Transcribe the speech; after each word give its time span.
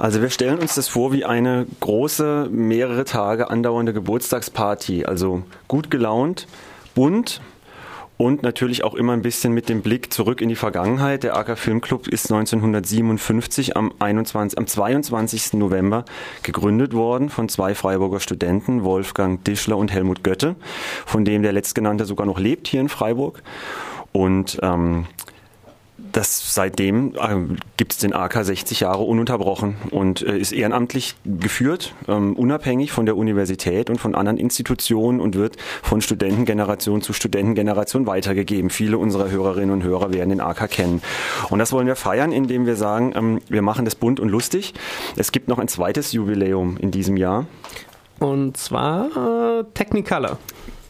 Also 0.00 0.22
wir 0.22 0.30
stellen 0.30 0.58
uns 0.58 0.76
das 0.76 0.88
vor 0.88 1.12
wie 1.12 1.26
eine 1.26 1.66
große, 1.80 2.48
mehrere 2.50 3.04
Tage 3.04 3.50
andauernde 3.50 3.92
Geburtstagsparty. 3.92 5.04
Also 5.04 5.42
gut 5.68 5.90
gelaunt, 5.90 6.46
bunt, 6.94 7.42
und 8.16 8.42
natürlich 8.42 8.82
auch 8.82 8.94
immer 8.94 9.12
ein 9.14 9.20
bisschen 9.22 9.52
mit 9.52 9.68
dem 9.68 9.82
Blick 9.82 10.12
zurück 10.12 10.40
in 10.40 10.48
die 10.48 10.56
Vergangenheit. 10.56 11.22
Der 11.22 11.36
AK 11.36 11.58
Filmclub 11.58 12.08
ist 12.08 12.30
1957 12.30 13.76
am, 13.76 13.92
21, 13.98 14.58
am 14.58 14.66
22. 14.66 15.54
November 15.54 16.06
gegründet 16.42 16.94
worden 16.94 17.28
von 17.28 17.50
zwei 17.50 17.74
Freiburger 17.74 18.20
Studenten, 18.20 18.84
Wolfgang 18.84 19.42
Dischler 19.44 19.76
und 19.76 19.92
Helmut 19.92 20.24
Götte, 20.24 20.56
von 21.04 21.26
dem 21.26 21.42
der 21.42 21.52
letztgenannte 21.52 22.06
sogar 22.06 22.26
noch 22.26 22.38
lebt 22.38 22.68
hier 22.68 22.80
in 22.80 22.90
Freiburg. 22.90 23.42
Und 24.12 24.58
ähm, 24.62 25.06
das 26.12 26.54
seitdem 26.54 27.14
äh, 27.14 27.56
gibt 27.76 27.92
es 27.92 27.98
den 27.98 28.12
AK 28.12 28.44
60 28.44 28.80
Jahre 28.80 29.02
ununterbrochen 29.02 29.76
und 29.90 30.22
äh, 30.22 30.38
ist 30.38 30.52
ehrenamtlich 30.52 31.16
geführt, 31.24 31.94
ähm, 32.08 32.34
unabhängig 32.36 32.92
von 32.92 33.06
der 33.06 33.16
Universität 33.16 33.90
und 33.90 33.98
von 33.98 34.14
anderen 34.14 34.38
Institutionen 34.38 35.20
und 35.20 35.34
wird 35.34 35.56
von 35.82 36.00
Studentengeneration 36.00 37.02
zu 37.02 37.12
Studentengeneration 37.12 38.06
weitergegeben. 38.06 38.70
Viele 38.70 38.98
unserer 38.98 39.30
Hörerinnen 39.30 39.70
und 39.70 39.82
Hörer 39.82 40.12
werden 40.12 40.30
den 40.30 40.40
AK 40.40 40.70
kennen. 40.70 41.02
Und 41.48 41.58
das 41.58 41.72
wollen 41.72 41.86
wir 41.86 41.96
feiern, 41.96 42.32
indem 42.32 42.66
wir 42.66 42.76
sagen, 42.76 43.12
ähm, 43.14 43.40
wir 43.48 43.62
machen 43.62 43.84
das 43.84 43.94
bunt 43.94 44.20
und 44.20 44.28
lustig. 44.28 44.74
Es 45.16 45.32
gibt 45.32 45.48
noch 45.48 45.58
ein 45.58 45.68
zweites 45.68 46.12
Jubiläum 46.12 46.76
in 46.78 46.90
diesem 46.90 47.16
Jahr. 47.16 47.46
Und 48.18 48.56
zwar 48.56 49.60
äh, 49.60 49.64
Technicolor. 49.74 50.38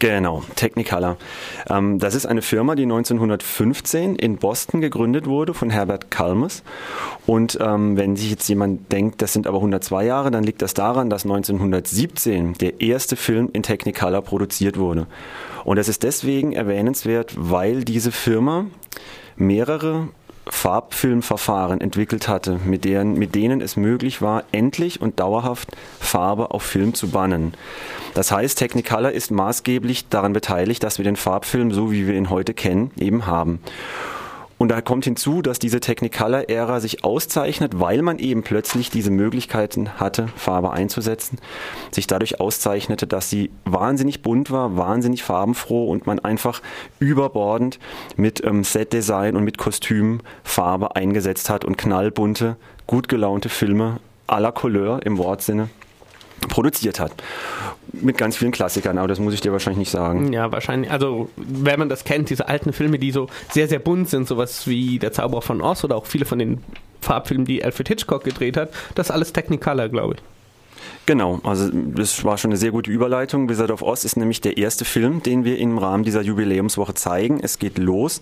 Genau, 0.00 0.42
Technicolor. 0.56 1.18
Ähm, 1.68 1.98
das 1.98 2.14
ist 2.14 2.24
eine 2.24 2.40
Firma, 2.40 2.74
die 2.74 2.84
1915 2.84 4.16
in 4.16 4.38
Boston 4.38 4.80
gegründet 4.80 5.26
wurde 5.26 5.52
von 5.52 5.68
Herbert 5.68 6.10
Kalmus. 6.10 6.62
Und 7.26 7.58
ähm, 7.60 7.98
wenn 7.98 8.16
sich 8.16 8.30
jetzt 8.30 8.48
jemand 8.48 8.90
denkt, 8.90 9.20
das 9.20 9.34
sind 9.34 9.46
aber 9.46 9.58
102 9.58 10.06
Jahre, 10.06 10.30
dann 10.30 10.42
liegt 10.42 10.62
das 10.62 10.72
daran, 10.72 11.10
dass 11.10 11.24
1917 11.24 12.54
der 12.54 12.80
erste 12.80 13.14
Film 13.14 13.50
in 13.52 13.62
Technicolor 13.62 14.22
produziert 14.22 14.78
wurde. 14.78 15.06
Und 15.64 15.76
das 15.76 15.90
ist 15.90 16.02
deswegen 16.02 16.52
erwähnenswert, 16.52 17.34
weil 17.36 17.84
diese 17.84 18.10
Firma 18.10 18.64
mehrere 19.36 20.08
Farbfilmverfahren 20.48 21.80
entwickelt 21.80 22.28
hatte, 22.28 22.58
mit, 22.64 22.84
deren, 22.84 23.14
mit 23.14 23.34
denen 23.34 23.60
es 23.60 23.76
möglich 23.76 24.22
war, 24.22 24.44
endlich 24.52 25.00
und 25.00 25.20
dauerhaft 25.20 25.68
Farbe 26.00 26.50
auf 26.50 26.62
Film 26.62 26.94
zu 26.94 27.10
bannen. 27.10 27.54
Das 28.14 28.32
heißt, 28.32 28.58
Technicolor 28.58 29.12
ist 29.12 29.30
maßgeblich 29.30 30.08
daran 30.08 30.32
beteiligt, 30.32 30.82
dass 30.82 30.98
wir 30.98 31.04
den 31.04 31.16
Farbfilm, 31.16 31.72
so 31.72 31.92
wie 31.92 32.06
wir 32.06 32.14
ihn 32.14 32.30
heute 32.30 32.54
kennen, 32.54 32.90
eben 32.98 33.26
haben. 33.26 33.60
Und 34.60 34.68
da 34.68 34.82
kommt 34.82 35.06
hinzu, 35.06 35.40
dass 35.40 35.58
diese 35.58 35.80
Technicolor-Ära 35.80 36.80
sich 36.80 37.02
auszeichnet, 37.02 37.80
weil 37.80 38.02
man 38.02 38.18
eben 38.18 38.42
plötzlich 38.42 38.90
diese 38.90 39.10
Möglichkeiten 39.10 39.98
hatte, 39.98 40.28
Farbe 40.36 40.72
einzusetzen, 40.72 41.38
sich 41.90 42.06
dadurch 42.06 42.40
auszeichnete, 42.40 43.06
dass 43.06 43.30
sie 43.30 43.50
wahnsinnig 43.64 44.20
bunt 44.20 44.50
war, 44.50 44.76
wahnsinnig 44.76 45.22
farbenfroh 45.22 45.88
und 45.88 46.06
man 46.06 46.18
einfach 46.18 46.60
überbordend 46.98 47.78
mit 48.16 48.44
ähm, 48.44 48.62
Setdesign 48.62 49.34
und 49.34 49.44
mit 49.44 49.56
Kostüm 49.56 50.20
Farbe 50.44 50.94
eingesetzt 50.94 51.48
hat 51.48 51.64
und 51.64 51.78
knallbunte, 51.78 52.56
gut 52.86 53.08
gelaunte 53.08 53.48
Filme 53.48 53.98
la 54.28 54.52
Couleur 54.52 55.00
im 55.06 55.16
Wortsinne 55.16 55.70
produziert 56.48 57.00
hat. 57.00 57.12
Mit 57.92 58.18
ganz 58.18 58.36
vielen 58.36 58.52
Klassikern, 58.52 58.98
aber 58.98 59.08
das 59.08 59.18
muss 59.18 59.34
ich 59.34 59.40
dir 59.40 59.52
wahrscheinlich 59.52 59.78
nicht 59.78 59.90
sagen. 59.90 60.32
Ja, 60.32 60.52
wahrscheinlich. 60.52 60.90
Also, 60.90 61.28
wenn 61.36 61.78
man 61.78 61.88
das 61.88 62.04
kennt, 62.04 62.30
diese 62.30 62.48
alten 62.48 62.72
Filme, 62.72 62.98
die 62.98 63.10
so 63.10 63.28
sehr, 63.50 63.68
sehr 63.68 63.78
bunt 63.78 64.08
sind, 64.08 64.28
sowas 64.28 64.66
wie 64.66 64.98
Der 64.98 65.12
Zauberer 65.12 65.42
von 65.42 65.60
Oz 65.60 65.84
oder 65.84 65.96
auch 65.96 66.06
viele 66.06 66.24
von 66.24 66.38
den 66.38 66.62
Farbfilmen, 67.00 67.46
die 67.46 67.64
Alfred 67.64 67.88
Hitchcock 67.88 68.24
gedreht 68.24 68.56
hat, 68.56 68.70
das 68.94 69.08
ist 69.08 69.10
alles 69.10 69.32
Technicolor, 69.32 69.88
glaube 69.88 70.14
ich. 70.14 70.22
Genau, 71.06 71.40
also 71.42 71.68
das 71.72 72.24
war 72.24 72.38
schon 72.38 72.50
eine 72.50 72.56
sehr 72.56 72.70
gute 72.70 72.90
Überleitung. 72.90 73.48
Wizard 73.48 73.70
of 73.70 73.82
Oz 73.82 74.04
ist 74.04 74.16
nämlich 74.16 74.40
der 74.40 74.58
erste 74.58 74.84
Film, 74.84 75.22
den 75.22 75.44
wir 75.44 75.58
im 75.58 75.76
Rahmen 75.76 76.04
dieser 76.04 76.22
Jubiläumswoche 76.22 76.94
zeigen. 76.94 77.40
Es 77.42 77.58
geht 77.58 77.78
los 77.78 78.20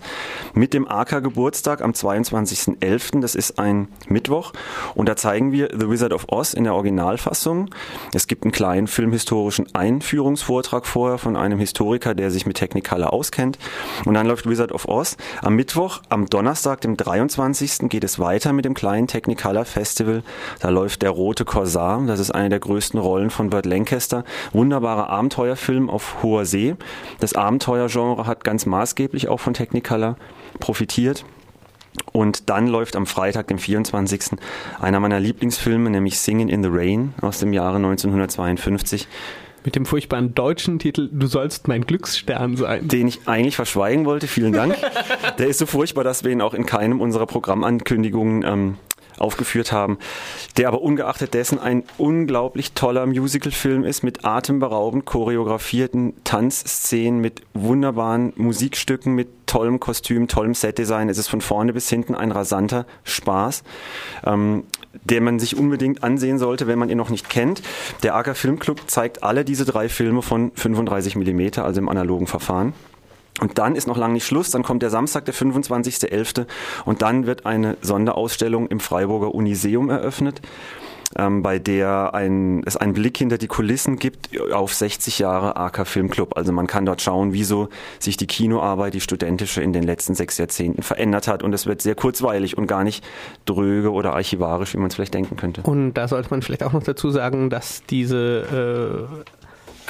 mit 0.53 0.73
dem 0.73 0.87
AK-Geburtstag 0.87 1.81
am 1.81 1.91
22.11., 1.91 3.21
das 3.21 3.35
ist 3.35 3.59
ein 3.59 3.89
Mittwoch. 4.07 4.53
Und 4.95 5.07
da 5.07 5.15
zeigen 5.15 5.51
wir 5.51 5.69
The 5.77 5.89
Wizard 5.89 6.13
of 6.13 6.25
Oz 6.29 6.53
in 6.53 6.63
der 6.63 6.73
Originalfassung. 6.73 7.69
Es 8.13 8.27
gibt 8.27 8.43
einen 8.43 8.51
kleinen 8.51 8.87
filmhistorischen 8.87 9.73
Einführungsvortrag 9.75 10.87
vorher 10.87 11.19
von 11.19 11.35
einem 11.35 11.59
Historiker, 11.59 12.15
der 12.15 12.31
sich 12.31 12.47
mit 12.47 12.57
Technicolor 12.57 13.13
auskennt. 13.13 13.59
Und 14.05 14.15
dann 14.15 14.25
läuft 14.25 14.49
Wizard 14.49 14.71
of 14.71 14.87
Oz. 14.87 15.17
Am 15.43 15.55
Mittwoch, 15.55 16.01
am 16.09 16.25
Donnerstag, 16.27 16.81
dem 16.81 16.97
23. 16.97 17.89
geht 17.89 18.03
es 18.03 18.17
weiter 18.17 18.51
mit 18.51 18.65
dem 18.65 18.73
kleinen 18.73 19.05
Technicolor 19.05 19.65
Festival. 19.65 20.23
Da 20.59 20.69
läuft 20.69 21.03
der 21.03 21.11
Rote 21.11 21.45
Korsar, 21.45 22.01
das 22.07 22.19
ist 22.19 22.31
eine 22.49 22.55
der 22.55 22.59
größten 22.59 22.99
Rollen 22.99 23.29
von 23.29 23.51
Burt 23.51 23.67
Lancaster. 23.67 24.23
Wunderbarer 24.53 25.09
Abenteuerfilm 25.09 25.89
auf 25.89 26.23
hoher 26.23 26.45
See. 26.45 26.75
Das 27.19 27.33
Abenteuergenre 27.33 28.25
hat 28.25 28.43
ganz 28.43 28.65
maßgeblich 28.65 29.27
auch 29.27 29.39
von 29.39 29.53
Technicolor 29.53 30.17
profitiert. 30.59 31.25
Und 32.11 32.49
dann 32.49 32.67
läuft 32.67 32.95
am 32.95 33.05
Freitag, 33.05 33.47
dem 33.47 33.59
24. 33.59 34.39
einer 34.79 34.99
meiner 34.99 35.19
Lieblingsfilme, 35.19 35.89
nämlich 35.89 36.19
Singing 36.19 36.49
in 36.49 36.63
the 36.63 36.69
Rain 36.71 37.13
aus 37.21 37.39
dem 37.39 37.53
Jahre 37.53 37.75
1952. 37.75 39.07
Mit 39.63 39.75
dem 39.75 39.85
furchtbaren 39.85 40.33
deutschen 40.33 40.79
Titel 40.79 41.09
Du 41.11 41.27
sollst 41.27 41.67
mein 41.67 41.85
Glücksstern 41.85 42.55
sein. 42.55 42.87
Den 42.87 43.07
ich 43.07 43.27
eigentlich 43.27 43.57
verschweigen 43.57 44.05
wollte, 44.05 44.27
vielen 44.27 44.53
Dank. 44.53 44.75
Der 45.37 45.47
ist 45.47 45.59
so 45.59 45.65
furchtbar, 45.65 46.03
dass 46.03 46.23
wir 46.23 46.31
ihn 46.31 46.41
auch 46.41 46.53
in 46.53 46.65
keinem 46.65 47.01
unserer 47.01 47.27
Programmankündigungen 47.27 48.43
ähm, 48.43 48.77
aufgeführt 49.19 49.71
haben, 49.71 49.97
der 50.57 50.67
aber 50.67 50.81
ungeachtet 50.81 51.33
dessen 51.33 51.59
ein 51.59 51.83
unglaublich 51.97 52.73
toller 52.73 53.05
Musicalfilm 53.05 53.83
ist 53.83 54.03
mit 54.03 54.25
atemberaubend 54.25 55.05
choreografierten 55.05 56.13
Tanzszenen, 56.23 57.19
mit 57.19 57.41
wunderbaren 57.53 58.33
Musikstücken, 58.35 59.13
mit 59.13 59.27
tollem 59.45 59.79
Kostüm, 59.79 60.27
tollem 60.27 60.53
Setdesign. 60.53 61.09
Es 61.09 61.17
ist 61.17 61.27
von 61.27 61.41
vorne 61.41 61.73
bis 61.73 61.89
hinten 61.89 62.15
ein 62.15 62.31
rasanter 62.31 62.85
Spaß, 63.03 63.63
ähm, 64.25 64.63
der 65.03 65.21
man 65.21 65.39
sich 65.39 65.57
unbedingt 65.57 66.03
ansehen 66.03 66.37
sollte, 66.37 66.67
wenn 66.67 66.79
man 66.79 66.89
ihn 66.89 66.97
noch 66.97 67.09
nicht 67.09 67.29
kennt. 67.29 67.61
Der 68.03 68.15
AK 68.15 68.37
Filmclub 68.37 68.81
zeigt 68.87 69.23
alle 69.23 69.43
diese 69.43 69.65
drei 69.65 69.89
Filme 69.89 70.21
von 70.21 70.51
35 70.55 71.15
Millimeter, 71.15 71.65
also 71.65 71.79
im 71.79 71.89
analogen 71.89 72.27
Verfahren. 72.27 72.73
Und 73.39 73.57
dann 73.57 73.75
ist 73.75 73.87
noch 73.87 73.97
lange 73.97 74.13
nicht 74.13 74.25
Schluss, 74.25 74.51
dann 74.51 74.63
kommt 74.63 74.83
der 74.83 74.89
Samstag, 74.89 75.25
der 75.25 75.33
25.11. 75.33 76.45
und 76.85 77.01
dann 77.01 77.25
wird 77.25 77.45
eine 77.45 77.77
Sonderausstellung 77.81 78.67
im 78.67 78.79
Freiburger 78.79 79.33
Uniseum 79.33 79.89
eröffnet, 79.89 80.41
ähm, 81.15 81.41
bei 81.41 81.57
der 81.57 82.13
ein, 82.13 82.61
es 82.65 82.77
einen 82.77 82.93
Blick 82.93 83.17
hinter 83.17 83.37
die 83.37 83.47
Kulissen 83.47 83.97
gibt 83.97 84.29
auf 84.51 84.73
60 84.73 85.19
Jahre 85.19 85.55
AK 85.55 85.87
Filmclub. 85.87 86.37
Also 86.37 86.51
man 86.51 86.67
kann 86.67 86.85
dort 86.85 87.01
schauen, 87.01 87.33
wieso 87.33 87.69
sich 87.97 88.17
die 88.17 88.27
Kinoarbeit, 88.27 88.93
die 88.93 89.01
studentische 89.01 89.61
in 89.61 89.73
den 89.73 89.83
letzten 89.83 90.13
sechs 90.13 90.37
Jahrzehnten 90.37 90.83
verändert 90.83 91.27
hat 91.27 91.41
und 91.41 91.53
es 91.53 91.65
wird 91.65 91.81
sehr 91.81 91.95
kurzweilig 91.95 92.57
und 92.57 92.67
gar 92.67 92.83
nicht 92.83 93.03
dröge 93.45 93.91
oder 93.91 94.13
archivarisch, 94.13 94.73
wie 94.73 94.77
man 94.77 94.87
es 94.87 94.95
vielleicht 94.95 95.13
denken 95.13 95.35
könnte. 95.35 95.61
Und 95.61 95.93
da 95.93 96.07
sollte 96.07 96.29
man 96.29 96.41
vielleicht 96.41 96.63
auch 96.63 96.73
noch 96.73 96.83
dazu 96.83 97.09
sagen, 97.09 97.49
dass 97.49 97.83
diese 97.89 99.07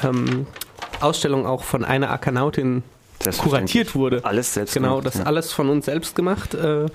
äh, 0.01 0.07
ähm, 0.07 0.47
Ausstellung 1.01 1.45
auch 1.45 1.63
von 1.63 1.83
einer 1.83 2.11
Akanautin 2.11 2.83
kuratiert 3.37 3.95
wurde. 3.95 4.23
Alles 4.23 4.53
selbst 4.53 4.73
Genau, 4.73 5.01
das 5.01 5.15
ja. 5.15 5.23
alles 5.23 5.51
von 5.51 5.69
uns 5.69 5.85
selbst 5.85 6.15
gemacht. 6.15 6.53
Äh, 6.53 6.85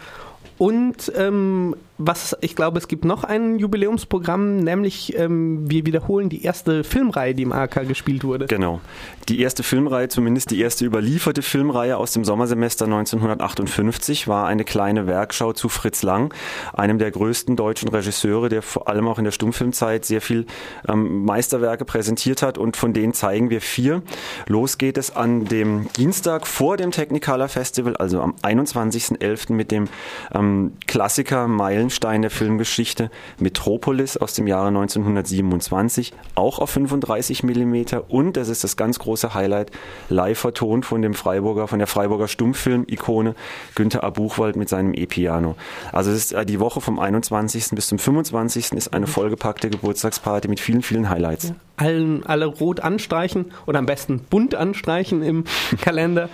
und 0.59 1.13
ähm, 1.17 1.75
was 1.97 2.37
ich 2.41 2.57
glaube, 2.57 2.79
es 2.79 2.89
gibt 2.89 3.05
noch 3.05 3.23
ein 3.23 3.59
Jubiläumsprogramm, 3.59 4.59
nämlich 4.59 5.17
ähm, 5.17 5.71
wir 5.71 5.87
wiederholen 5.87 6.29
die 6.29 6.43
erste 6.43 6.83
Filmreihe, 6.83 7.35
die 7.35 7.45
im 7.45 7.53
AK 7.53 7.87
gespielt 7.87 8.25
wurde. 8.25 8.47
Genau. 8.47 8.81
Die 9.29 9.41
erste 9.41 9.63
Filmreihe, 9.63 10.09
zumindest 10.09 10.51
die 10.51 10.61
erste 10.61 10.85
überlieferte 10.85 11.41
Filmreihe 11.41 11.97
aus 11.97 12.13
dem 12.13 12.25
Sommersemester 12.25 12.87
1958, 12.87 14.27
war 14.27 14.47
eine 14.47 14.65
kleine 14.65 15.07
Werkschau 15.07 15.53
zu 15.53 15.69
Fritz 15.69 16.03
Lang, 16.03 16.35
einem 16.73 16.99
der 16.99 17.13
größten 17.13 17.55
deutschen 17.55 17.89
Regisseure, 17.89 18.49
der 18.49 18.63
vor 18.63 18.89
allem 18.89 19.07
auch 19.07 19.19
in 19.19 19.25
der 19.25 19.31
Stummfilmzeit 19.31 20.05
sehr 20.05 20.21
viel 20.21 20.47
ähm, 20.89 21.25
Meisterwerke 21.25 21.85
präsentiert 21.85 22.43
hat 22.43 22.59
und 22.59 22.77
von 22.77 22.93
denen 22.93 23.15
zeigen 23.15 23.51
wir 23.51 23.61
vier. 23.61 24.03
Los 24.49 24.79
geht 24.79 24.99
es 24.99 25.15
an 25.15 25.45
dem 25.45 25.87
Dienstag 25.97 26.49
vor 26.49 26.77
dem 26.77 26.91
Technicolor 26.91 27.49
Festival, 27.49 27.97
also 27.97 28.21
am 28.21 28.35
21.11. 28.43 29.53
mit 29.53 29.71
dem 29.71 29.89
ähm, 30.35 30.73
Klassiker 30.87 31.49
Meilen 31.49 31.85
Meilenstein 31.85 32.23
der 32.23 32.31
Filmgeschichte, 32.31 33.11
Metropolis 33.39 34.17
aus 34.17 34.33
dem 34.33 34.47
Jahre 34.47 34.69
1927, 34.69 36.15
auch 36.35 36.59
auf 36.59 36.71
35 36.71 37.43
mm 37.43 37.85
und, 38.09 38.37
das 38.37 38.49
ist 38.49 38.65
das 38.65 38.77
ganz 38.77 38.99
große 38.99 39.35
Highlight, 39.35 39.71
live 40.09 40.39
vertont 40.39 40.87
von 40.87 41.03
dem 41.03 41.13
Freiburger, 41.15 41.69
von 41.69 41.79
der 41.79 41.89
Freiburger 41.89 42.27
Stummfilm-Ikone 42.27 43.35
Günther 43.75 44.03
A. 44.03 44.11
Buchwald 44.11 44.57
mit 44.57 44.69
seinem 44.69 44.95
E-Piano. 44.95 45.57
Also 45.93 46.11
es 46.11 46.27
ist 46.27 46.33
äh, 46.33 46.47
die 46.47 46.59
Woche 46.59 46.81
vom 46.81 46.99
21. 46.99 47.71
bis 47.73 47.89
zum 47.89 47.99
25. 47.99 48.73
ist 48.73 48.95
eine 48.95 49.07
vollgepackte 49.07 49.69
Geburtstagsparty 49.69 50.49
mit 50.49 50.61
vielen, 50.61 50.83
vielen 50.83 51.11
Highlights. 51.11 51.49
Ja. 51.49 51.55
Allen, 51.77 52.25
alle 52.25 52.47
rot 52.47 52.81
anstreichen 52.81 53.47
oder 53.67 53.81
am 53.81 53.87
besten 53.87 54.21
bunt 54.21 54.55
anstreichen 54.55 55.23
im 55.23 55.45
Kalender. 55.83 56.29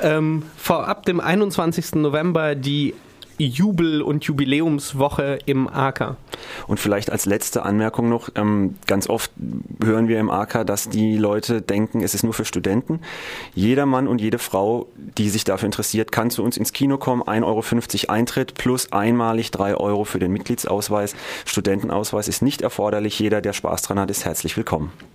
Ähm, 0.00 0.44
vorab 0.56 1.06
dem 1.06 1.18
21. 1.18 1.94
November 1.94 2.54
die 2.54 2.94
Jubel- 3.38 4.02
und 4.02 4.24
Jubiläumswoche 4.24 5.38
im 5.46 5.68
AK. 5.68 6.16
Und 6.66 6.80
vielleicht 6.80 7.10
als 7.10 7.26
letzte 7.26 7.64
Anmerkung 7.64 8.08
noch, 8.08 8.30
ähm, 8.34 8.76
ganz 8.86 9.08
oft 9.08 9.30
hören 9.82 10.08
wir 10.08 10.18
im 10.18 10.30
AK, 10.30 10.64
dass 10.64 10.88
die 10.88 11.16
Leute 11.16 11.62
denken, 11.62 12.02
es 12.02 12.14
ist 12.14 12.22
nur 12.22 12.34
für 12.34 12.44
Studenten. 12.44 13.00
Jeder 13.54 13.86
Mann 13.86 14.08
und 14.08 14.20
jede 14.20 14.38
Frau, 14.38 14.86
die 15.18 15.28
sich 15.28 15.44
dafür 15.44 15.66
interessiert, 15.66 16.12
kann 16.12 16.30
zu 16.30 16.42
uns 16.42 16.56
ins 16.56 16.72
Kino 16.72 16.98
kommen, 16.98 17.22
1,50 17.22 17.44
Euro 18.08 18.12
Eintritt 18.12 18.54
plus 18.54 18.92
einmalig 18.92 19.50
3 19.50 19.76
Euro 19.76 20.04
für 20.04 20.18
den 20.18 20.32
Mitgliedsausweis. 20.32 21.14
Studentenausweis 21.44 22.28
ist 22.28 22.42
nicht 22.42 22.62
erforderlich. 22.62 23.18
Jeder, 23.18 23.40
der 23.40 23.52
Spaß 23.52 23.82
dran 23.82 23.98
hat, 23.98 24.10
ist 24.10 24.24
herzlich 24.24 24.56
willkommen. 24.56 24.92